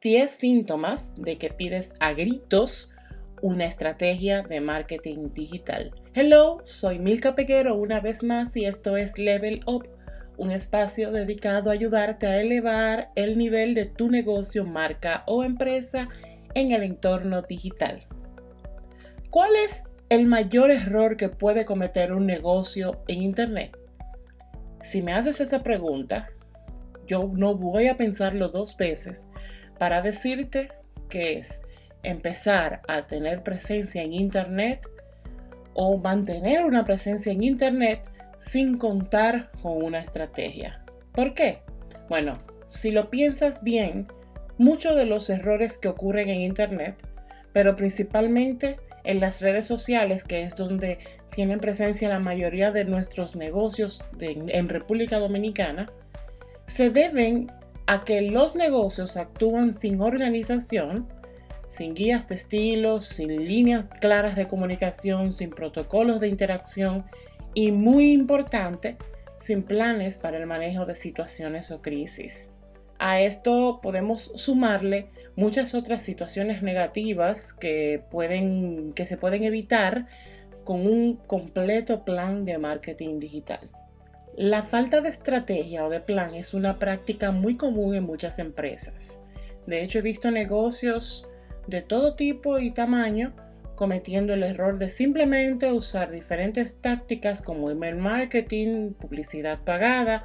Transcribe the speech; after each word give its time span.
10 0.00 0.30
síntomas 0.30 1.12
de 1.16 1.38
que 1.38 1.50
pides 1.50 1.96
a 1.98 2.12
gritos 2.12 2.92
una 3.42 3.64
estrategia 3.64 4.42
de 4.42 4.60
marketing 4.60 5.30
digital. 5.34 5.92
Hello, 6.14 6.60
soy 6.62 7.00
Milka 7.00 7.34
Peguero 7.34 7.74
una 7.74 7.98
vez 7.98 8.22
más 8.22 8.56
y 8.56 8.64
esto 8.64 8.96
es 8.96 9.18
Level 9.18 9.60
Up, 9.66 9.88
un 10.36 10.52
espacio 10.52 11.10
dedicado 11.10 11.70
a 11.70 11.72
ayudarte 11.72 12.28
a 12.28 12.40
elevar 12.40 13.10
el 13.16 13.36
nivel 13.36 13.74
de 13.74 13.86
tu 13.86 14.08
negocio, 14.08 14.64
marca 14.64 15.24
o 15.26 15.42
empresa 15.42 16.08
en 16.54 16.70
el 16.70 16.84
entorno 16.84 17.42
digital. 17.42 18.06
¿Cuál 19.30 19.56
es 19.56 19.82
el 20.10 20.26
mayor 20.26 20.70
error 20.70 21.16
que 21.16 21.28
puede 21.28 21.64
cometer 21.64 22.12
un 22.12 22.24
negocio 22.24 23.02
en 23.08 23.20
Internet? 23.20 23.76
Si 24.80 25.02
me 25.02 25.12
haces 25.12 25.40
esa 25.40 25.64
pregunta, 25.64 26.28
yo 27.08 27.28
no 27.34 27.56
voy 27.56 27.88
a 27.88 27.96
pensarlo 27.96 28.50
dos 28.50 28.76
veces 28.76 29.28
para 29.78 30.02
decirte 30.02 30.68
que 31.08 31.38
es 31.38 31.62
empezar 32.02 32.82
a 32.88 33.06
tener 33.06 33.42
presencia 33.42 34.02
en 34.02 34.12
Internet 34.12 34.86
o 35.74 35.96
mantener 35.98 36.64
una 36.64 36.84
presencia 36.84 37.32
en 37.32 37.42
Internet 37.42 38.02
sin 38.38 38.78
contar 38.78 39.50
con 39.62 39.82
una 39.82 40.00
estrategia. 40.00 40.84
¿Por 41.12 41.34
qué? 41.34 41.60
Bueno, 42.08 42.38
si 42.66 42.90
lo 42.90 43.10
piensas 43.10 43.62
bien, 43.62 44.06
muchos 44.58 44.96
de 44.96 45.06
los 45.06 45.30
errores 45.30 45.78
que 45.78 45.88
ocurren 45.88 46.28
en 46.28 46.40
Internet, 46.40 46.96
pero 47.52 47.76
principalmente 47.76 48.78
en 49.04 49.20
las 49.20 49.40
redes 49.40 49.66
sociales, 49.66 50.24
que 50.24 50.42
es 50.42 50.56
donde 50.56 50.98
tienen 51.30 51.60
presencia 51.60 52.08
la 52.08 52.18
mayoría 52.18 52.70
de 52.70 52.84
nuestros 52.84 53.36
negocios 53.36 54.08
en 54.20 54.68
República 54.68 55.18
Dominicana, 55.18 55.90
se 56.66 56.90
deben 56.90 57.50
a 57.88 58.04
que 58.04 58.20
los 58.20 58.54
negocios 58.54 59.16
actúan 59.16 59.72
sin 59.72 60.02
organización, 60.02 61.08
sin 61.68 61.94
guías 61.94 62.28
de 62.28 62.34
estilos, 62.34 63.06
sin 63.06 63.46
líneas 63.48 63.86
claras 63.98 64.36
de 64.36 64.46
comunicación, 64.46 65.32
sin 65.32 65.48
protocolos 65.48 66.20
de 66.20 66.28
interacción 66.28 67.06
y, 67.54 67.72
muy 67.72 68.12
importante, 68.12 68.98
sin 69.36 69.62
planes 69.62 70.18
para 70.18 70.36
el 70.36 70.46
manejo 70.46 70.84
de 70.84 70.94
situaciones 70.94 71.70
o 71.70 71.80
crisis. 71.80 72.52
A 72.98 73.22
esto 73.22 73.80
podemos 73.82 74.32
sumarle 74.34 75.08
muchas 75.34 75.74
otras 75.74 76.02
situaciones 76.02 76.62
negativas 76.62 77.54
que, 77.54 78.02
pueden, 78.10 78.92
que 78.92 79.06
se 79.06 79.16
pueden 79.16 79.44
evitar 79.44 80.08
con 80.64 80.86
un 80.86 81.16
completo 81.16 82.04
plan 82.04 82.44
de 82.44 82.58
marketing 82.58 83.18
digital. 83.18 83.70
La 84.38 84.62
falta 84.62 85.00
de 85.00 85.08
estrategia 85.08 85.84
o 85.84 85.90
de 85.90 85.98
plan 85.98 86.32
es 86.32 86.54
una 86.54 86.78
práctica 86.78 87.32
muy 87.32 87.56
común 87.56 87.96
en 87.96 88.04
muchas 88.04 88.38
empresas. 88.38 89.20
De 89.66 89.82
hecho, 89.82 89.98
he 89.98 90.02
visto 90.02 90.30
negocios 90.30 91.28
de 91.66 91.82
todo 91.82 92.14
tipo 92.14 92.60
y 92.60 92.70
tamaño 92.70 93.32
cometiendo 93.74 94.34
el 94.34 94.44
error 94.44 94.78
de 94.78 94.90
simplemente 94.90 95.72
usar 95.72 96.12
diferentes 96.12 96.80
tácticas 96.80 97.42
como 97.42 97.68
email 97.68 97.96
marketing, 97.96 98.92
publicidad 98.92 99.58
pagada, 99.64 100.24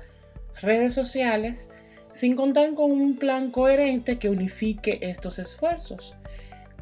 redes 0.61 0.94
sociales, 0.94 1.73
sin 2.11 2.36
contar 2.36 2.72
con 2.75 2.91
un 2.91 3.17
plan 3.17 3.50
coherente 3.50 4.19
que 4.19 4.30
unifique 4.30 5.00
estos 5.02 5.39
esfuerzos, 5.39 6.16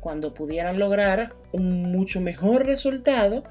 cuando 0.01 0.33
pudieran 0.33 0.79
lograr 0.79 1.33
un 1.53 1.93
mucho 1.93 2.19
mejor 2.19 2.65
resultado 2.65 3.45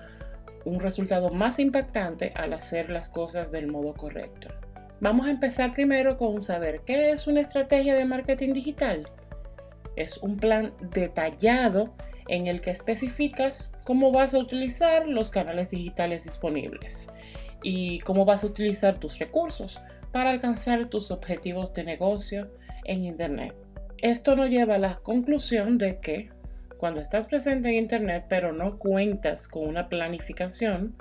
un 0.64 0.80
resultado 0.80 1.30
más 1.30 1.58
impactante 1.58 2.33
al 2.36 2.53
hacer 2.53 2.91
las 2.91 3.08
cosas 3.08 3.50
del 3.50 3.66
modo 3.66 3.94
correcto. 3.94 4.48
Vamos 5.00 5.27
a 5.27 5.30
empezar 5.30 5.72
primero 5.72 6.19
con 6.19 6.42
saber 6.42 6.83
qué 6.84 7.11
es 7.11 7.27
una 7.27 7.41
estrategia 7.41 7.94
de 7.94 8.05
marketing 8.05 8.52
digital. 8.52 9.08
Es 9.97 10.19
un 10.19 10.36
plan 10.36 10.72
detallado 10.92 11.94
en 12.28 12.47
el 12.47 12.61
que 12.61 12.70
especificas 12.70 13.70
cómo 13.84 14.12
vas 14.12 14.34
a 14.34 14.39
utilizar 14.39 15.08
los 15.08 15.30
canales 15.30 15.70
digitales 15.70 16.25
disponibles 16.25 17.08
y 17.62 18.01
cómo 18.01 18.24
vas 18.24 18.45
a 18.45 18.46
utilizar 18.46 18.98
tus 18.98 19.18
recursos 19.18 19.80
para 20.12 20.30
alcanzar 20.30 20.86
tus 20.86 21.11
objetivos 21.11 21.73
de 21.73 21.85
negocio 21.85 22.51
en 22.85 23.05
Internet. 23.05 23.55
Esto 24.02 24.36
nos 24.36 24.48
lleva 24.48 24.77
a 24.77 24.79
la 24.79 24.96
conclusión 24.96 25.79
de 25.79 25.98
que 26.01 26.30
cuando 26.80 27.02
estás 27.02 27.27
presente 27.27 27.68
en 27.68 27.74
Internet 27.74 28.24
pero 28.27 28.55
no 28.55 28.79
cuentas 28.79 29.46
con 29.48 29.68
una 29.68 29.91
planificación, 29.91 30.96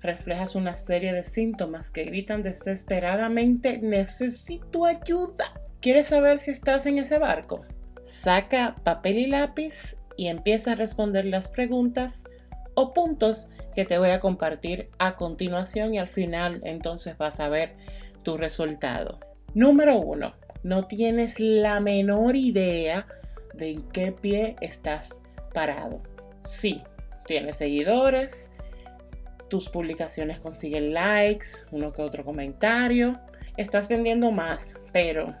reflejas 0.00 0.54
una 0.54 0.74
serie 0.74 1.12
de 1.12 1.22
síntomas 1.22 1.90
que 1.90 2.04
gritan 2.04 2.40
desesperadamente 2.40 3.76
necesito 3.82 4.86
ayuda. 4.86 5.52
¿Quieres 5.82 6.08
saber 6.08 6.40
si 6.40 6.52
estás 6.52 6.86
en 6.86 6.96
ese 6.96 7.18
barco? 7.18 7.66
Saca 8.02 8.76
papel 8.82 9.18
y 9.18 9.26
lápiz 9.26 9.98
y 10.16 10.28
empieza 10.28 10.72
a 10.72 10.76
responder 10.76 11.28
las 11.28 11.48
preguntas 11.48 12.24
o 12.74 12.94
puntos 12.94 13.50
que 13.74 13.84
te 13.84 13.98
voy 13.98 14.10
a 14.10 14.20
compartir 14.20 14.88
a 14.98 15.16
continuación 15.16 15.92
y 15.92 15.98
al 15.98 16.08
final 16.08 16.62
entonces 16.64 17.18
vas 17.18 17.40
a 17.40 17.50
ver 17.50 17.76
tu 18.22 18.38
resultado. 18.38 19.20
Número 19.52 19.98
uno, 19.98 20.32
no 20.62 20.84
tienes 20.84 21.40
la 21.40 21.78
menor 21.80 22.36
idea 22.36 23.06
de 23.54 23.70
en 23.70 23.82
qué 23.90 24.12
pie 24.12 24.56
estás 24.60 25.22
parado. 25.52 26.02
Sí, 26.42 26.82
tienes 27.26 27.56
seguidores, 27.56 28.52
tus 29.48 29.68
publicaciones 29.68 30.40
consiguen 30.40 30.94
likes, 30.94 31.46
uno 31.72 31.92
que 31.92 32.02
otro 32.02 32.24
comentario, 32.24 33.20
estás 33.56 33.88
vendiendo 33.88 34.30
más, 34.30 34.80
pero 34.92 35.34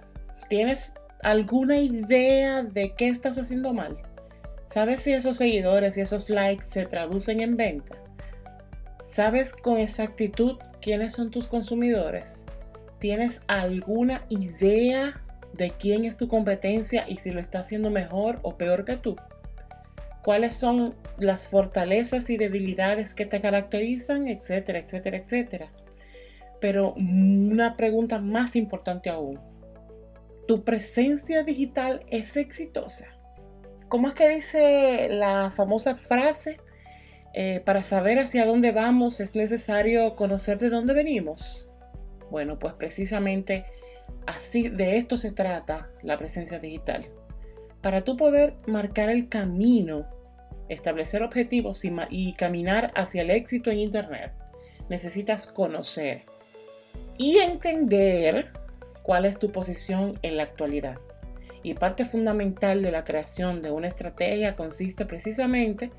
¿tienes 0.48 0.94
alguna 1.22 1.78
idea 1.78 2.62
de 2.62 2.94
qué 2.94 3.08
estás 3.08 3.38
haciendo 3.38 3.72
mal? 3.72 3.96
¿Sabes 4.66 5.02
si 5.02 5.12
esos 5.12 5.36
seguidores 5.38 5.96
y 5.96 6.02
esos 6.02 6.30
likes 6.30 6.64
se 6.64 6.86
traducen 6.86 7.40
en 7.40 7.56
venta? 7.56 7.96
¿Sabes 9.04 9.52
con 9.52 9.78
exactitud 9.78 10.58
quiénes 10.80 11.14
son 11.14 11.30
tus 11.30 11.46
consumidores? 11.46 12.46
¿Tienes 12.98 13.42
alguna 13.48 14.24
idea 14.28 15.20
de 15.52 15.70
quién 15.70 16.04
es 16.04 16.16
tu 16.16 16.28
competencia 16.28 17.04
y 17.08 17.18
si 17.18 17.30
lo 17.30 17.40
está 17.40 17.60
haciendo 17.60 17.90
mejor 17.90 18.38
o 18.42 18.56
peor 18.56 18.84
que 18.84 18.96
tú. 18.96 19.16
Cuáles 20.22 20.54
son 20.54 20.94
las 21.18 21.48
fortalezas 21.48 22.28
y 22.30 22.36
debilidades 22.36 23.14
que 23.14 23.26
te 23.26 23.40
caracterizan, 23.40 24.28
etcétera, 24.28 24.78
etcétera, 24.78 25.16
etcétera. 25.16 25.72
Pero 26.60 26.92
una 26.94 27.76
pregunta 27.76 28.18
más 28.18 28.54
importante 28.54 29.08
aún. 29.08 29.40
¿Tu 30.46 30.62
presencia 30.62 31.42
digital 31.42 32.04
es 32.10 32.36
exitosa? 32.36 33.06
¿Cómo 33.88 34.08
es 34.08 34.14
que 34.14 34.28
dice 34.28 35.08
la 35.10 35.50
famosa 35.50 35.96
frase? 35.96 36.58
Eh, 37.32 37.62
para 37.64 37.84
saber 37.84 38.18
hacia 38.18 38.44
dónde 38.44 38.72
vamos 38.72 39.20
es 39.20 39.36
necesario 39.36 40.16
conocer 40.16 40.58
de 40.58 40.68
dónde 40.68 40.92
venimos. 40.92 41.68
Bueno, 42.30 42.58
pues 42.58 42.74
precisamente 42.74 43.64
Así 44.26 44.68
de 44.68 44.96
esto 44.96 45.16
se 45.16 45.32
trata 45.32 45.90
la 46.02 46.16
presencia 46.16 46.58
digital. 46.58 47.06
Para 47.80 48.04
tú 48.04 48.16
poder 48.16 48.54
marcar 48.66 49.10
el 49.10 49.28
camino, 49.28 50.06
establecer 50.68 51.22
objetivos 51.22 51.84
y, 51.84 51.92
y 52.10 52.34
caminar 52.34 52.92
hacia 52.94 53.22
el 53.22 53.30
éxito 53.30 53.70
en 53.70 53.80
Internet, 53.80 54.32
necesitas 54.88 55.46
conocer 55.46 56.24
y 57.16 57.38
entender 57.38 58.52
cuál 59.02 59.24
es 59.24 59.38
tu 59.38 59.50
posición 59.50 60.18
en 60.22 60.36
la 60.36 60.44
actualidad. 60.44 60.98
Y 61.62 61.74
parte 61.74 62.04
fundamental 62.04 62.82
de 62.82 62.90
la 62.90 63.04
creación 63.04 63.60
de 63.62 63.70
una 63.70 63.88
estrategia 63.88 64.56
consiste 64.56 65.04
precisamente 65.04 65.90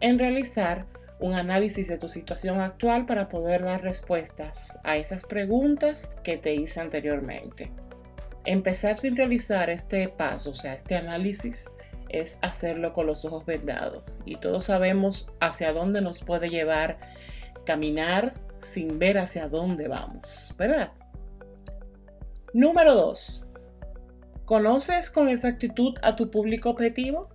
en 0.00 0.18
realizar 0.18 0.86
un 1.18 1.34
análisis 1.34 1.88
de 1.88 1.98
tu 1.98 2.08
situación 2.08 2.60
actual 2.60 3.06
para 3.06 3.28
poder 3.28 3.64
dar 3.64 3.82
respuestas 3.82 4.78
a 4.84 4.96
esas 4.96 5.24
preguntas 5.24 6.14
que 6.22 6.36
te 6.36 6.54
hice 6.54 6.80
anteriormente. 6.80 7.70
Empezar 8.44 8.98
sin 8.98 9.16
realizar 9.16 9.70
este 9.70 10.08
paso, 10.08 10.50
o 10.50 10.54
sea, 10.54 10.74
este 10.74 10.96
análisis, 10.96 11.70
es 12.08 12.38
hacerlo 12.42 12.92
con 12.92 13.06
los 13.06 13.24
ojos 13.24 13.44
vendados. 13.44 14.02
Y 14.24 14.36
todos 14.36 14.64
sabemos 14.64 15.30
hacia 15.40 15.72
dónde 15.72 16.00
nos 16.00 16.22
puede 16.22 16.48
llevar 16.48 16.98
caminar 17.64 18.34
sin 18.62 18.98
ver 18.98 19.18
hacia 19.18 19.48
dónde 19.48 19.88
vamos, 19.88 20.54
¿verdad? 20.56 20.92
Número 22.52 22.94
2. 22.94 23.46
¿Conoces 24.44 25.10
con 25.10 25.28
exactitud 25.28 25.94
a 26.02 26.14
tu 26.14 26.30
público 26.30 26.70
objetivo? 26.70 27.28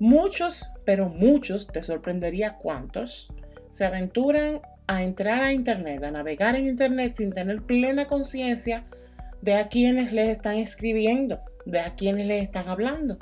Muchos, 0.00 0.72
pero 0.86 1.10
muchos, 1.10 1.66
te 1.66 1.82
sorprendería 1.82 2.56
cuántos, 2.56 3.30
se 3.68 3.84
aventuran 3.84 4.62
a 4.86 5.02
entrar 5.02 5.42
a 5.42 5.52
Internet, 5.52 6.02
a 6.02 6.10
navegar 6.10 6.56
en 6.56 6.68
Internet 6.68 7.12
sin 7.16 7.32
tener 7.32 7.60
plena 7.60 8.06
conciencia 8.06 8.84
de 9.42 9.56
a 9.56 9.68
quienes 9.68 10.14
les 10.14 10.30
están 10.30 10.56
escribiendo, 10.56 11.40
de 11.66 11.80
a 11.80 11.96
quienes 11.96 12.26
les 12.26 12.42
están 12.42 12.70
hablando. 12.70 13.18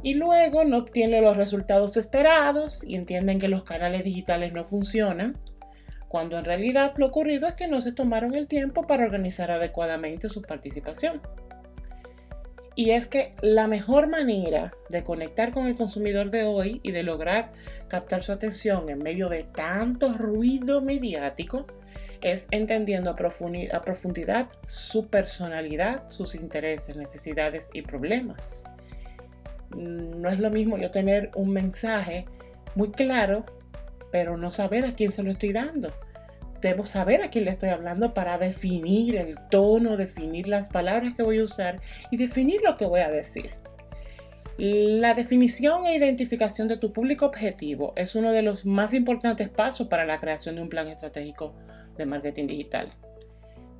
Y 0.00 0.14
luego 0.14 0.64
no 0.64 0.78
obtienen 0.78 1.24
los 1.24 1.36
resultados 1.36 1.96
esperados 1.96 2.84
y 2.84 2.94
entienden 2.94 3.40
que 3.40 3.48
los 3.48 3.64
canales 3.64 4.04
digitales 4.04 4.52
no 4.52 4.64
funcionan, 4.64 5.36
cuando 6.06 6.38
en 6.38 6.44
realidad 6.44 6.94
lo 6.96 7.06
ocurrido 7.06 7.48
es 7.48 7.56
que 7.56 7.66
no 7.66 7.80
se 7.80 7.90
tomaron 7.90 8.36
el 8.36 8.46
tiempo 8.46 8.86
para 8.86 9.04
organizar 9.04 9.50
adecuadamente 9.50 10.28
su 10.28 10.42
participación. 10.42 11.20
Y 12.78 12.92
es 12.92 13.08
que 13.08 13.34
la 13.42 13.66
mejor 13.66 14.06
manera 14.06 14.72
de 14.88 15.02
conectar 15.02 15.52
con 15.52 15.66
el 15.66 15.76
consumidor 15.76 16.30
de 16.30 16.44
hoy 16.44 16.78
y 16.84 16.92
de 16.92 17.02
lograr 17.02 17.50
captar 17.88 18.22
su 18.22 18.30
atención 18.30 18.88
en 18.88 18.98
medio 19.02 19.28
de 19.28 19.42
tanto 19.42 20.12
ruido 20.12 20.80
mediático 20.80 21.66
es 22.20 22.46
entendiendo 22.52 23.10
a 23.10 23.16
profundidad 23.16 24.48
su 24.68 25.08
personalidad, 25.08 26.08
sus 26.08 26.36
intereses, 26.36 26.94
necesidades 26.94 27.68
y 27.72 27.82
problemas. 27.82 28.62
No 29.76 30.28
es 30.28 30.38
lo 30.38 30.50
mismo 30.50 30.78
yo 30.78 30.92
tener 30.92 31.32
un 31.34 31.50
mensaje 31.50 32.26
muy 32.76 32.92
claro, 32.92 33.44
pero 34.12 34.36
no 34.36 34.52
saber 34.52 34.84
a 34.84 34.94
quién 34.94 35.10
se 35.10 35.24
lo 35.24 35.32
estoy 35.32 35.52
dando 35.52 35.92
debo 36.60 36.86
saber 36.86 37.22
a 37.22 37.30
quién 37.30 37.44
le 37.44 37.50
estoy 37.50 37.70
hablando 37.70 38.14
para 38.14 38.38
definir 38.38 39.16
el 39.16 39.36
tono, 39.50 39.96
definir 39.96 40.48
las 40.48 40.68
palabras 40.68 41.14
que 41.14 41.22
voy 41.22 41.38
a 41.38 41.42
usar 41.42 41.80
y 42.10 42.16
definir 42.16 42.62
lo 42.62 42.76
que 42.76 42.86
voy 42.86 43.00
a 43.00 43.10
decir. 43.10 43.50
La 44.58 45.14
definición 45.14 45.86
e 45.86 45.94
identificación 45.94 46.66
de 46.66 46.76
tu 46.76 46.92
público 46.92 47.26
objetivo 47.26 47.92
es 47.94 48.16
uno 48.16 48.32
de 48.32 48.42
los 48.42 48.66
más 48.66 48.92
importantes 48.92 49.48
pasos 49.48 49.86
para 49.86 50.04
la 50.04 50.18
creación 50.18 50.56
de 50.56 50.62
un 50.62 50.68
plan 50.68 50.88
estratégico 50.88 51.54
de 51.96 52.06
marketing 52.06 52.48
digital. 52.48 52.90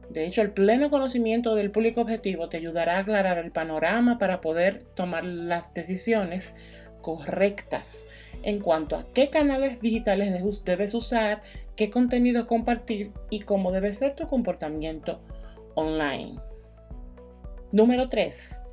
De 0.08 0.24
hecho, 0.24 0.40
el 0.40 0.52
pleno 0.52 0.88
conocimiento 0.88 1.54
del 1.54 1.70
público 1.70 2.00
objetivo 2.00 2.48
te 2.48 2.58
ayudará 2.58 2.96
a 2.96 3.00
aclarar 3.00 3.38
el 3.38 3.50
panorama 3.50 4.18
para 4.18 4.40
poder 4.40 4.84
tomar 4.94 5.24
las 5.24 5.74
decisiones 5.74 6.56
correctas 7.02 8.06
en 8.42 8.60
cuanto 8.60 8.96
a 8.96 9.06
qué 9.12 9.30
canales 9.30 9.80
digitales 9.80 10.32
debes 10.64 10.94
usar, 10.94 11.42
qué 11.76 11.90
contenido 11.90 12.46
compartir 12.46 13.12
y 13.30 13.40
cómo 13.40 13.72
debe 13.72 13.92
ser 13.92 14.14
tu 14.14 14.26
comportamiento 14.26 15.20
online. 15.74 16.38
Número 17.72 18.08
3. 18.08 18.64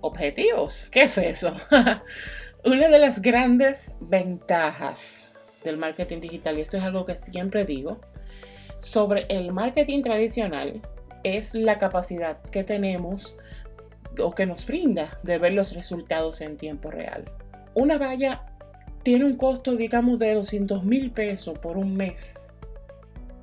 Objetivos. 0.00 0.88
¿Qué 0.90 1.02
es 1.02 1.18
eso? 1.18 1.54
Una 2.64 2.88
de 2.88 2.98
las 2.98 3.20
grandes 3.20 3.94
ventajas 4.00 5.32
del 5.64 5.76
marketing 5.76 6.20
digital, 6.20 6.58
y 6.58 6.62
esto 6.62 6.76
es 6.76 6.82
algo 6.82 7.04
que 7.04 7.16
siempre 7.16 7.64
digo, 7.64 8.00
sobre 8.80 9.26
el 9.28 9.52
marketing 9.52 10.02
tradicional 10.02 10.80
es 11.24 11.54
la 11.54 11.78
capacidad 11.78 12.40
que 12.42 12.64
tenemos 12.64 13.36
o 14.20 14.34
que 14.34 14.46
nos 14.46 14.66
brinda 14.66 15.18
de 15.22 15.38
ver 15.38 15.52
los 15.52 15.74
resultados 15.74 16.40
en 16.40 16.56
tiempo 16.56 16.90
real. 16.90 17.24
Una 17.74 17.98
valla 17.98 18.51
tiene 19.02 19.24
un 19.24 19.36
costo, 19.36 19.76
digamos, 19.76 20.18
de 20.18 20.34
200 20.34 20.84
mil 20.84 21.10
pesos 21.10 21.58
por 21.58 21.76
un 21.76 21.96
mes. 21.96 22.48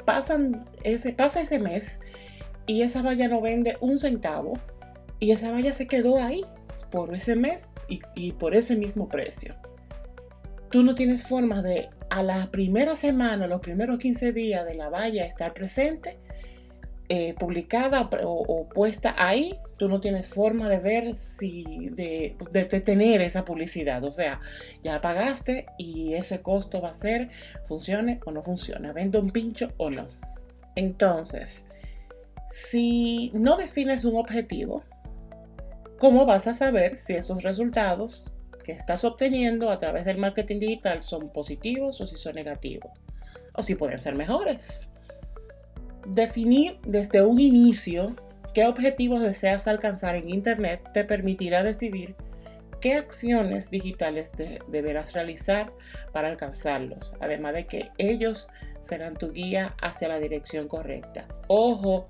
Pasan 0.05 0.65
ese, 0.83 1.13
pasa 1.13 1.41
ese 1.41 1.59
mes 1.59 1.99
y 2.65 2.81
esa 2.81 3.01
valla 3.01 3.27
no 3.27 3.41
vende 3.41 3.77
un 3.81 3.99
centavo 3.99 4.53
y 5.19 5.31
esa 5.31 5.51
valla 5.51 5.73
se 5.73 5.87
quedó 5.87 6.17
ahí 6.17 6.45
por 6.91 7.13
ese 7.13 7.35
mes 7.35 7.69
y, 7.87 8.01
y 8.15 8.31
por 8.31 8.55
ese 8.55 8.75
mismo 8.75 9.07
precio. 9.07 9.55
Tú 10.71 10.83
no 10.83 10.95
tienes 10.95 11.27
forma 11.27 11.61
de 11.61 11.89
a 12.09 12.23
la 12.23 12.49
primera 12.51 12.95
semana, 12.95 13.47
los 13.47 13.61
primeros 13.61 13.99
15 13.99 14.33
días 14.33 14.65
de 14.65 14.75
la 14.75 14.89
valla 14.89 15.25
estar 15.25 15.53
presente 15.53 16.17
eh, 17.11 17.33
publicada 17.33 18.07
o, 18.23 18.69
puesta 18.69 19.15
ahí, 19.17 19.57
tú 19.79 19.87
no 19.87 20.01
tienes 20.01 20.27
forma 20.27 20.69
de 20.69 20.77
ver 20.77 21.15
si 21.15 21.89
de, 21.91 22.35
de, 22.51 23.25
esa 23.25 23.45
publicidad. 23.45 24.03
O 24.03 24.11
sea, 24.11 24.41
ya 24.83 25.01
pagaste 25.01 25.65
y 25.77 26.13
ese 26.13 26.41
costo 26.41 26.81
va 26.81 26.89
a 26.89 26.93
ser 26.93 27.29
funcione 27.65 28.19
o 28.25 28.31
no 28.31 28.43
funcione, 28.43 28.91
vende 28.91 29.17
un 29.17 29.31
pincho 29.31 29.71
o 29.77 29.89
no. 29.89 30.07
Entonces, 30.75 31.69
si 32.49 33.31
no 33.33 33.57
defines 33.57 34.05
un 34.05 34.17
objetivo, 34.17 34.83
¿cómo 35.97 36.25
vas 36.25 36.45
a 36.47 36.53
saber 36.53 36.97
si 36.97 37.13
esos 37.13 37.41
resultados 37.41 38.31
que 38.63 38.73
estás 38.73 39.03
obteniendo 39.05 39.71
a 39.71 39.79
través 39.79 40.05
del 40.05 40.17
marketing 40.17 40.59
digital 40.59 41.01
son 41.01 41.29
positivos 41.29 42.01
o 42.01 42.05
si 42.05 42.17
son 42.17 42.35
negativos? 42.35 42.91
O 43.53 43.63
si 43.63 43.75
pueden 43.75 43.97
ser 43.97 44.15
mejores. 44.15 44.91
Definir 46.05 46.79
desde 46.85 47.23
un 47.23 47.39
inicio 47.39 48.15
qué 48.53 48.65
objetivos 48.65 49.21
deseas 49.21 49.67
alcanzar 49.67 50.15
en 50.15 50.29
Internet 50.29 50.89
te 50.93 51.03
permitirá 51.03 51.63
decidir 51.63 52.15
qué 52.81 52.95
acciones 52.95 53.69
digitales 53.69 54.31
deberás 54.67 55.13
realizar 55.13 55.71
para 56.13 56.29
alcanzarlos, 56.29 57.13
además 57.19 57.53
de 57.53 57.67
que 57.67 57.91
ellos 57.97 58.49
serán 58.81 59.15
tu 59.15 59.31
guía 59.31 59.75
hacia 59.81 60.07
la 60.07 60.19
dirección 60.19 60.67
correcta. 60.67 61.27
Ojo, 61.47 62.07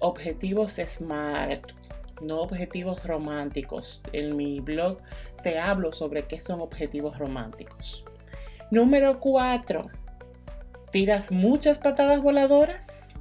objetivos 0.00 0.72
SMART, 0.72 1.72
no 2.20 2.40
objetivos 2.40 3.06
románticos. 3.06 4.02
En 4.12 4.36
mi 4.36 4.60
blog 4.60 4.98
te 5.42 5.58
hablo 5.58 5.92
sobre 5.92 6.24
qué 6.24 6.40
son 6.40 6.60
objetivos 6.60 7.18
románticos. 7.18 8.04
Número 8.70 9.20
4. 9.20 9.86
¿Tiras 10.90 11.30
muchas 11.30 11.78
patadas 11.78 12.22
voladoras? 12.22 13.17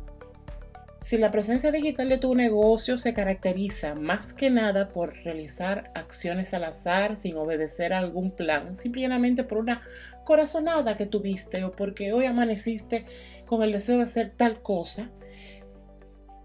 Si 1.07 1.17
la 1.17 1.31
presencia 1.31 1.71
digital 1.71 2.09
de 2.09 2.17
tu 2.17 2.35
negocio 2.35 2.97
se 2.97 3.13
caracteriza 3.13 3.95
más 3.95 4.33
que 4.33 4.49
nada 4.49 4.89
por 4.89 5.13
realizar 5.23 5.89
acciones 5.95 6.53
al 6.53 6.65
azar 6.65 7.15
sin 7.15 7.37
obedecer 7.37 7.93
a 7.93 7.99
algún 7.99 8.31
plan, 8.31 8.75
simplemente 8.75 9.45
por 9.45 9.59
una 9.59 9.83
corazonada 10.25 10.97
que 10.97 11.05
tuviste 11.05 11.63
o 11.63 11.71
porque 11.71 12.11
hoy 12.11 12.25
amaneciste 12.25 13.05
con 13.45 13.63
el 13.63 13.71
deseo 13.71 13.99
de 13.99 14.03
hacer 14.03 14.33
tal 14.35 14.61
cosa, 14.61 15.09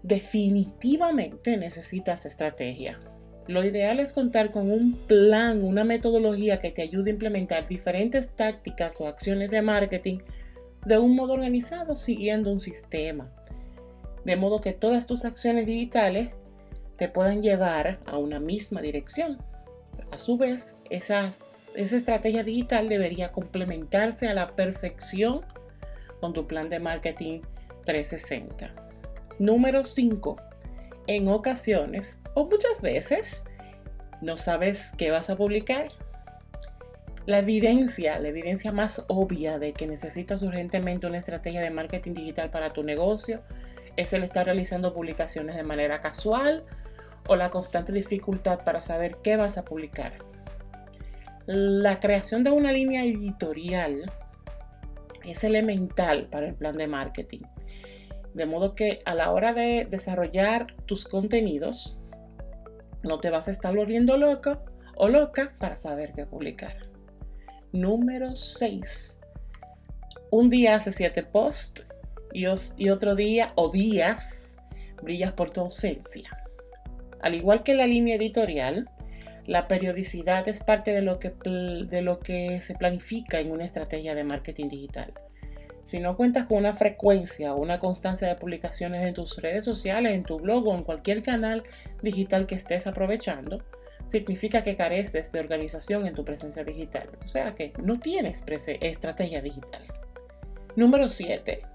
definitivamente 0.01 1.57
necesitas 1.57 2.25
estrategia. 2.25 3.01
Lo 3.47 3.65
ideal 3.65 3.99
es 3.99 4.13
contar 4.13 4.51
con 4.51 4.71
un 4.71 4.93
plan, 5.07 5.61
una 5.65 5.83
metodología 5.83 6.59
que 6.61 6.71
te 6.71 6.83
ayude 6.83 7.09
a 7.11 7.15
implementar 7.15 7.67
diferentes 7.67 8.33
tácticas 8.33 9.01
o 9.01 9.09
acciones 9.09 9.51
de 9.51 9.61
marketing 9.61 10.19
de 10.85 10.99
un 10.99 11.17
modo 11.17 11.33
organizado 11.33 11.97
siguiendo 11.97 12.49
un 12.49 12.61
sistema 12.61 13.29
de 14.25 14.35
modo 14.35 14.61
que 14.61 14.73
todas 14.73 15.07
tus 15.07 15.25
acciones 15.25 15.65
digitales 15.65 16.31
te 16.97 17.09
puedan 17.09 17.41
llevar 17.41 17.99
a 18.05 18.17
una 18.17 18.39
misma 18.39 18.81
dirección. 18.81 19.37
A 20.11 20.17
su 20.17 20.37
vez, 20.37 20.77
esa 20.89 21.27
estrategia 21.75 22.43
digital 22.43 22.89
debería 22.89 23.31
complementarse 23.31 24.27
a 24.27 24.33
la 24.33 24.55
perfección 24.55 25.41
con 26.19 26.33
tu 26.33 26.47
plan 26.47 26.69
de 26.69 26.79
marketing 26.79 27.41
360. 27.85 28.73
Número 29.39 29.83
5. 29.83 30.37
En 31.07 31.27
ocasiones 31.27 32.21
o 32.33 32.45
muchas 32.45 32.81
veces 32.81 33.43
no 34.21 34.37
sabes 34.37 34.93
qué 34.97 35.11
vas 35.11 35.29
a 35.29 35.35
publicar. 35.35 35.89
La 37.25 37.39
evidencia, 37.39 38.19
la 38.19 38.29
evidencia 38.29 38.71
más 38.71 39.05
obvia 39.07 39.59
de 39.59 39.73
que 39.73 39.87
necesitas 39.87 40.43
urgentemente 40.43 41.07
una 41.07 41.17
estrategia 41.17 41.61
de 41.61 41.71
marketing 41.71 42.13
digital 42.13 42.49
para 42.49 42.69
tu 42.69 42.83
negocio 42.83 43.41
es 43.95 44.13
el 44.13 44.23
estar 44.23 44.45
realizando 44.45 44.93
publicaciones 44.93 45.55
de 45.55 45.63
manera 45.63 46.01
casual 46.01 46.63
o 47.27 47.35
la 47.35 47.49
constante 47.49 47.91
dificultad 47.91 48.63
para 48.63 48.81
saber 48.81 49.17
qué 49.23 49.37
vas 49.37 49.57
a 49.57 49.65
publicar. 49.65 50.13
La 51.45 51.99
creación 51.99 52.43
de 52.43 52.51
una 52.51 52.71
línea 52.71 53.03
editorial 53.03 54.11
es 55.25 55.43
elemental 55.43 56.27
para 56.29 56.47
el 56.47 56.55
plan 56.55 56.77
de 56.77 56.87
marketing. 56.87 57.41
De 58.33 58.45
modo 58.45 58.75
que 58.75 58.99
a 59.05 59.13
la 59.13 59.31
hora 59.31 59.53
de 59.53 59.85
desarrollar 59.89 60.73
tus 60.85 61.05
contenidos, 61.05 61.99
no 63.03 63.19
te 63.19 63.29
vas 63.29 63.47
a 63.47 63.51
estar 63.51 63.75
volviendo 63.75 64.17
loco 64.17 64.59
o 64.95 65.07
loca 65.07 65.53
para 65.59 65.75
saber 65.75 66.13
qué 66.13 66.25
publicar. 66.25 66.77
Número 67.71 68.35
6. 68.35 69.19
Un 70.31 70.49
día 70.49 70.75
hace 70.75 70.91
7 70.91 71.23
posts 71.23 71.83
y, 72.33 72.89
otro 72.89 73.15
día 73.15 73.53
o 73.55 73.69
días 73.69 74.57
brillas 75.01 75.33
por 75.33 75.51
tu 75.51 75.61
ausencia. 75.61 76.37
Al 77.21 77.35
igual 77.35 77.63
que 77.63 77.73
la 77.73 77.87
línea 77.87 78.15
editorial, 78.15 78.89
la 79.45 79.67
periodicidad 79.67 80.47
es 80.47 80.61
parte 80.63 80.91
de 80.91 81.01
lo, 81.01 81.19
que, 81.19 81.33
de 81.89 82.01
lo 82.01 82.19
que 82.19 82.61
se 82.61 82.75
planifica 82.75 83.39
en 83.39 83.51
una 83.51 83.65
estrategia 83.65 84.15
de 84.15 84.23
marketing 84.23 84.69
digital. 84.69 85.13
Si 85.83 85.99
no 85.99 86.15
cuentas 86.15 86.47
con 86.47 86.59
una 86.59 86.73
frecuencia 86.73 87.53
o 87.53 87.61
una 87.61 87.79
constancia 87.79 88.27
de 88.27 88.35
publicaciones 88.35 89.05
en 89.05 89.13
tus 89.13 89.41
redes 89.41 89.65
sociales, 89.65 90.13
en 90.13 90.23
tu 90.23 90.39
blog 90.39 90.65
o 90.67 90.75
en 90.75 90.83
cualquier 90.83 91.21
canal 91.21 91.63
digital 92.01 92.45
que 92.47 92.55
estés 92.55 92.87
aprovechando, 92.87 93.61
significa 94.07 94.63
que 94.63 94.77
careces 94.77 95.31
de 95.31 95.39
organización 95.39 96.07
en 96.07 96.13
tu 96.13 96.23
presencia 96.23 96.63
digital. 96.63 97.09
O 97.23 97.27
sea 97.27 97.53
que 97.53 97.73
no 97.83 97.99
tienes 97.99 98.43
estrategia 98.47 99.41
digital. 99.41 99.83
Número 100.75 101.09
7. 101.09 101.72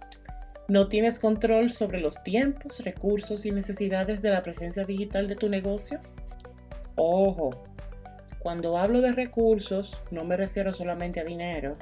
¿No 0.69 0.89
tienes 0.89 1.19
control 1.19 1.71
sobre 1.71 1.99
los 1.99 2.23
tiempos, 2.23 2.85
recursos 2.85 3.47
y 3.47 3.53
necesidades 3.53 4.21
de 4.21 4.29
la 4.29 4.43
presencia 4.43 4.85
digital 4.85 5.27
de 5.27 5.35
tu 5.35 5.49
negocio? 5.49 5.99
Ojo, 6.95 7.65
cuando 8.39 8.77
hablo 8.77 9.01
de 9.01 9.13
recursos 9.13 9.99
no 10.11 10.25
me 10.25 10.37
refiero 10.37 10.75
solamente 10.75 11.21
a 11.21 11.25
dinero. 11.25 11.79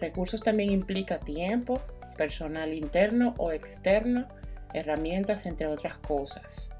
Recursos 0.00 0.40
también 0.40 0.70
implica 0.70 1.18
tiempo, 1.18 1.80
personal 2.16 2.72
interno 2.74 3.34
o 3.38 3.50
externo, 3.50 4.28
herramientas, 4.72 5.44
entre 5.44 5.66
otras 5.66 5.98
cosas. 5.98 6.72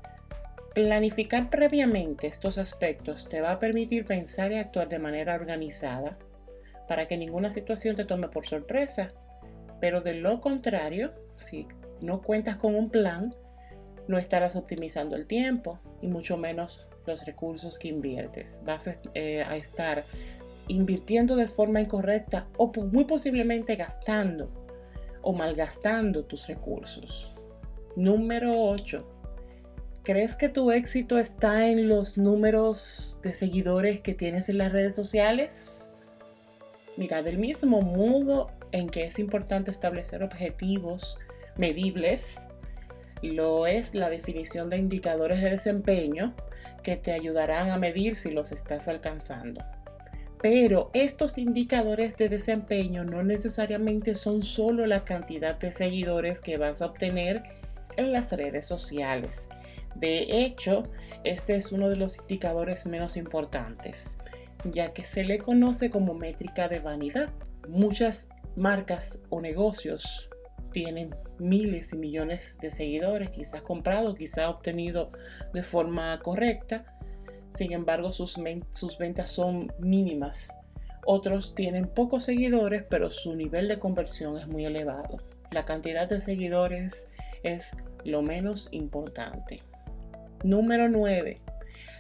Planificar 0.75 1.51
previamente 1.51 2.29
estos 2.29 2.57
aspectos 2.57 3.29
te 3.29 3.41
va 3.41 3.51
a 3.51 3.59
permitir 3.59 4.05
pensar 4.05 4.53
y 4.53 4.59
actuar 4.59 4.89
de 4.89 5.01
manera 5.01 5.35
organizada 5.35 6.17
para 6.87 7.09
que 7.09 7.17
ninguna 7.17 7.51
situación 7.51 7.97
te 7.97 8.05
tome 8.05 8.29
por 8.29 8.47
sorpresa. 8.47 9.13
Pero 9.83 10.01
de 10.01 10.15
lo 10.15 10.41
contrario, 10.41 11.13
si 11.35 11.67
no 12.01 12.23
cuentas 12.23 12.55
con 12.55 12.77
un 12.77 12.89
plan, 12.89 13.35
no 14.07 14.17
estarás 14.17 14.55
optimizando 14.55 15.17
el 15.17 15.27
tiempo 15.27 15.81
y 16.01 16.07
mucho 16.07 16.37
menos 16.37 16.87
los 17.05 17.27
recursos 17.27 17.81
que 17.81 17.89
inviertes. 17.89 18.63
Vas 18.65 18.87
a 18.87 18.95
eh, 19.15 19.45
estar 19.51 20.05
invirtiendo 20.69 21.35
de 21.35 21.49
forma 21.49 21.81
incorrecta 21.81 22.47
o 22.59 22.73
muy 22.93 23.07
posiblemente 23.07 23.75
gastando 23.75 24.53
o 25.21 25.33
malgastando 25.33 26.27
tus 26.27 26.47
recursos. 26.47 27.35
Número 27.97 28.63
8. 28.63 29.05
¿Crees 30.05 30.37
que 30.37 30.49
tu 30.49 30.71
éxito 30.71 31.19
está 31.19 31.67
en 31.67 31.89
los 31.89 32.19
números 32.19 33.19
de 33.25 33.33
seguidores 33.33 34.01
que 34.01 34.15
tienes 34.15 34.49
en 34.49 34.59
las 34.59 34.71
redes 34.71 34.95
sociales? 34.95 35.92
Mira, 36.97 37.23
del 37.23 37.39
mismo 37.39 37.81
modo 37.81 38.51
en 38.71 38.89
que 38.89 39.05
es 39.05 39.19
importante 39.19 39.71
establecer 39.71 40.23
objetivos 40.23 41.19
medibles, 41.57 42.49
lo 43.23 43.67
es 43.67 43.95
la 43.95 44.11
definición 44.11 44.69
de 44.69 44.79
indicadores 44.79 45.41
de 45.41 45.51
desempeño 45.51 46.35
que 46.83 46.97
te 46.97 47.13
ayudarán 47.13 47.71
a 47.71 47.79
medir 47.79 48.17
si 48.17 48.31
los 48.31 48.53
estás 48.53 48.89
alcanzando. 48.89 49.65
Pero 50.43 50.91
estos 50.93 51.39
indicadores 51.39 52.17
de 52.17 52.29
desempeño 52.29 53.05
no 53.05 53.23
necesariamente 53.23 54.15
son 54.15 54.43
solo 54.43 54.87
la 54.87 55.05
cantidad 55.05 55.55
de 55.55 55.71
seguidores 55.71 56.41
que 56.41 56.59
vas 56.59 56.83
a 56.83 56.87
obtener 56.87 57.45
en 57.97 58.13
las 58.13 58.33
redes 58.33 58.67
sociales. 58.67 59.49
De 59.95 60.43
hecho, 60.43 60.89
este 61.23 61.55
es 61.55 61.71
uno 61.71 61.89
de 61.89 61.97
los 61.97 62.19
indicadores 62.19 62.87
menos 62.87 63.17
importantes, 63.17 64.19
ya 64.65 64.93
que 64.93 65.05
se 65.05 65.25
le 65.25 65.39
conoce 65.39 65.91
como 65.91 66.15
métrica 66.15 66.69
de 66.69 66.81
vanidad. 66.81 67.31
Muchas 67.69 68.29
marcas 68.57 69.23
o 69.31 69.41
negocios 69.41 70.29
tienen 70.73 71.15
miles 71.39 71.93
y 71.93 71.99
millones 71.99 72.59
de 72.61 72.71
seguidores, 72.71 73.31
quizás 73.31 73.63
comprado, 73.63 74.15
quizás 74.15 74.49
obtenido 74.49 75.13
de 75.53 75.63
forma 75.63 76.19
correcta, 76.21 76.97
sin 77.51 77.73
embargo 77.73 78.13
sus, 78.13 78.39
sus 78.71 78.99
ventas 78.99 79.31
son 79.31 79.73
mínimas. 79.79 80.59
Otros 81.05 81.55
tienen 81.55 81.89
pocos 81.89 82.25
seguidores, 82.25 82.85
pero 82.89 83.11
su 83.11 83.35
nivel 83.35 83.69
de 83.69 83.79
conversión 83.79 84.39
es 84.39 84.47
muy 84.47 84.65
elevado. 84.65 85.19
La 85.51 85.65
cantidad 85.65 86.09
de 86.09 86.21
seguidores 86.21 87.13
es 87.43 87.77
lo 88.05 88.23
menos 88.23 88.69
importante. 88.71 89.63
Número 90.45 90.89
9. 90.89 91.41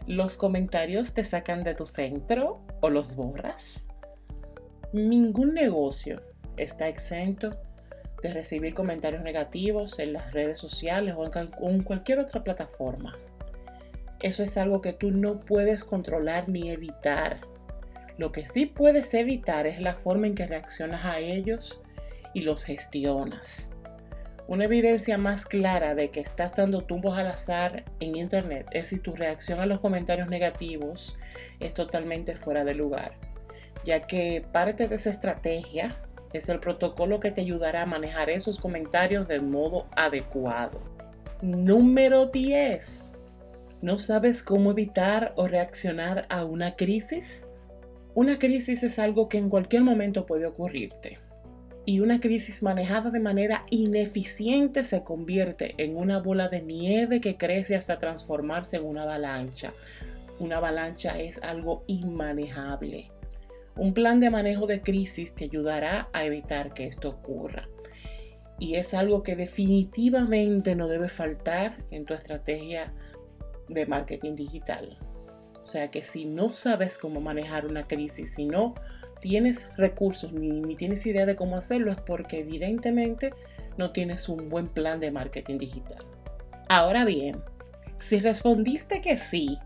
¿Los 0.06 0.36
comentarios 0.36 1.14
te 1.14 1.22
sacan 1.22 1.62
de 1.62 1.74
tu 1.74 1.86
centro 1.86 2.60
o 2.80 2.90
los 2.90 3.14
borras? 3.14 3.86
Ningún 4.92 5.54
negocio 5.54 6.20
está 6.56 6.88
exento 6.88 7.56
de 8.20 8.32
recibir 8.32 8.74
comentarios 8.74 9.22
negativos 9.22 10.00
en 10.00 10.12
las 10.12 10.32
redes 10.32 10.58
sociales 10.58 11.14
o 11.16 11.30
en 11.70 11.82
cualquier 11.82 12.18
otra 12.18 12.42
plataforma. 12.42 13.16
Eso 14.20 14.42
es 14.42 14.56
algo 14.56 14.80
que 14.80 14.92
tú 14.92 15.12
no 15.12 15.38
puedes 15.38 15.84
controlar 15.84 16.48
ni 16.48 16.70
evitar. 16.70 17.40
Lo 18.18 18.32
que 18.32 18.46
sí 18.46 18.66
puedes 18.66 19.14
evitar 19.14 19.68
es 19.68 19.80
la 19.80 19.94
forma 19.94 20.26
en 20.26 20.34
que 20.34 20.46
reaccionas 20.46 21.04
a 21.04 21.20
ellos 21.20 21.80
y 22.34 22.42
los 22.42 22.64
gestionas. 22.64 23.76
Una 24.52 24.66
evidencia 24.66 25.16
más 25.16 25.46
clara 25.46 25.94
de 25.94 26.10
que 26.10 26.20
estás 26.20 26.54
dando 26.54 26.82
tumbos 26.82 27.16
al 27.16 27.28
azar 27.28 27.84
en 28.00 28.16
Internet 28.16 28.66
es 28.72 28.88
si 28.88 28.98
tu 28.98 29.14
reacción 29.14 29.60
a 29.60 29.64
los 29.64 29.80
comentarios 29.80 30.28
negativos 30.28 31.16
es 31.58 31.72
totalmente 31.72 32.36
fuera 32.36 32.62
de 32.62 32.74
lugar, 32.74 33.14
ya 33.86 34.06
que 34.06 34.44
parte 34.52 34.88
de 34.88 34.96
esa 34.96 35.08
estrategia 35.08 35.96
es 36.34 36.50
el 36.50 36.60
protocolo 36.60 37.18
que 37.18 37.30
te 37.30 37.40
ayudará 37.40 37.80
a 37.80 37.86
manejar 37.86 38.28
esos 38.28 38.60
comentarios 38.60 39.26
del 39.26 39.40
modo 39.40 39.86
adecuado. 39.96 40.82
Número 41.40 42.26
10 42.26 43.14
¿No 43.80 43.96
sabes 43.96 44.42
cómo 44.42 44.72
evitar 44.72 45.32
o 45.36 45.48
reaccionar 45.48 46.26
a 46.28 46.44
una 46.44 46.76
crisis? 46.76 47.48
Una 48.14 48.38
crisis 48.38 48.82
es 48.82 48.98
algo 48.98 49.30
que 49.30 49.38
en 49.38 49.48
cualquier 49.48 49.80
momento 49.80 50.26
puede 50.26 50.44
ocurrirte. 50.44 51.21
Y 51.84 52.00
una 52.00 52.20
crisis 52.20 52.62
manejada 52.62 53.10
de 53.10 53.18
manera 53.18 53.66
ineficiente 53.70 54.84
se 54.84 55.02
convierte 55.02 55.74
en 55.78 55.96
una 55.96 56.18
bola 56.18 56.48
de 56.48 56.62
nieve 56.62 57.20
que 57.20 57.36
crece 57.36 57.74
hasta 57.74 57.98
transformarse 57.98 58.76
en 58.76 58.84
una 58.84 59.02
avalancha. 59.02 59.72
Una 60.38 60.58
avalancha 60.58 61.18
es 61.18 61.42
algo 61.42 61.82
inmanejable. 61.88 63.10
Un 63.76 63.94
plan 63.94 64.20
de 64.20 64.30
manejo 64.30 64.66
de 64.66 64.82
crisis 64.82 65.34
te 65.34 65.44
ayudará 65.44 66.08
a 66.12 66.24
evitar 66.24 66.72
que 66.72 66.86
esto 66.86 67.08
ocurra. 67.08 67.68
Y 68.60 68.76
es 68.76 68.94
algo 68.94 69.24
que 69.24 69.34
definitivamente 69.34 70.76
no 70.76 70.86
debe 70.86 71.08
faltar 71.08 71.84
en 71.90 72.04
tu 72.04 72.14
estrategia 72.14 72.92
de 73.68 73.86
marketing 73.86 74.36
digital. 74.36 74.98
O 75.62 75.66
sea 75.66 75.90
que 75.90 76.02
si 76.02 76.26
no 76.26 76.52
sabes 76.52 76.98
cómo 76.98 77.20
manejar 77.20 77.66
una 77.66 77.86
crisis, 77.88 78.34
si 78.34 78.44
no 78.44 78.74
tienes 79.22 79.70
recursos 79.76 80.32
ni, 80.32 80.60
ni, 80.60 80.74
tienes 80.74 81.06
idea 81.06 81.24
de 81.24 81.36
cómo 81.36 81.56
hacerlo, 81.56 81.92
es 81.92 82.00
porque 82.00 82.40
evidentemente 82.40 83.32
no 83.78 83.92
tienes 83.92 84.28
un 84.28 84.50
buen 84.50 84.68
plan 84.68 85.00
de 85.00 85.10
marketing 85.10 85.58
digital. 85.58 86.04
Ahora 86.68 87.04
bien, 87.04 87.42
si 87.98 88.18
respondiste 88.18 89.00
que 89.00 89.16
sí 89.16 89.58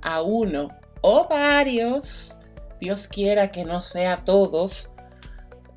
a 0.00 0.22
uno 0.22 0.70
o 1.02 1.26
varios, 1.28 2.38
Dios 2.78 3.08
quiera 3.08 3.50
que 3.50 3.64
no 3.64 3.80
sea 3.80 4.24
todos, 4.24 4.92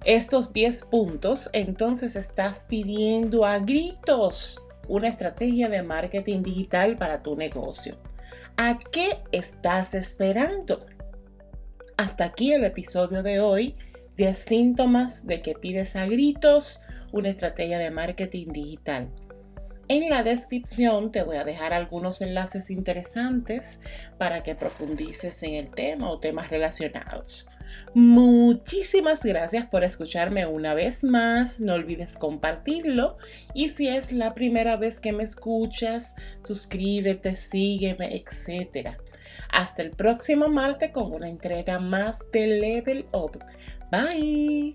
estos 0.06 0.54
10 0.54 0.84
puntos, 0.84 1.50
entonces 1.54 2.16
estás 2.16 2.66
pidiendo 2.70 3.46
a 3.46 3.60
gritos 3.60 4.62
una 4.88 5.08
estrategia 5.08 5.70
de 5.70 5.82
marketing 5.82 6.44
digital 6.44 6.98
para 6.98 7.24
tu 7.24 7.36
negocio. 7.36 7.98
¿A 8.58 8.78
qué 8.78 9.18
estás 9.32 9.96
esperando? 9.96 10.86
Hasta 11.98 12.26
aquí 12.26 12.54
el 12.54 12.64
episodio 12.64 13.22
de 13.22 13.40
hoy 13.40 13.76
de 14.18 14.34
síntomas 14.34 15.28
de 15.28 15.42
que 15.42 15.54
pides 15.54 15.96
a 15.96 16.06
gritos 16.08 16.82
una 17.12 17.30
estrategia 17.30 17.78
de 17.78 17.92
marketing 17.92 18.48
digital. 18.48 19.10
En 19.90 20.10
la 20.10 20.24
descripción 20.24 21.12
te 21.12 21.24
voy 21.24 21.38
a 21.38 21.44
dejar 21.44 21.74
algunos 21.74 22.22
enlaces 22.22 22.72
interesantes 22.72 23.82
para 24.18 24.42
que 24.42 24.56
profundices 24.56 25.44
en 25.44 25.54
el 25.54 25.70
tema 25.70 26.10
o 26.10 26.20
temas 26.20 26.50
relacionados. 26.50 27.48
Muchísimas 27.94 29.24
gracias 29.24 29.68
por 29.68 29.84
escucharme 29.84 30.48
una 30.48 30.74
vez 30.74 31.04
más. 31.04 31.60
No 31.60 31.74
olvides 31.74 32.16
compartirlo. 32.16 33.18
Y 33.54 33.70
si 33.70 33.88
es 33.88 34.12
la 34.12 34.34
primera 34.34 34.78
vez 34.78 35.00
que 35.00 35.14
me 35.14 35.24
escuchas, 35.24 36.16
suscríbete, 36.44 37.36
sígueme, 37.36 38.16
etc. 38.16 38.96
Hasta 39.50 39.82
el 39.82 39.92
próximo 39.92 40.48
martes 40.50 40.92
con 40.92 41.12
una 41.14 41.30
entrega 41.30 41.80
más 41.80 42.32
de 42.32 42.48
Level 42.48 43.06
Up. 43.12 43.40
Bye. 43.92 44.74